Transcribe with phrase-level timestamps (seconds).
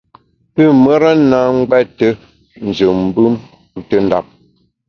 [0.53, 2.07] Pü mùra na ngbète
[2.67, 3.33] njù mbùm
[3.79, 4.25] ntùndap.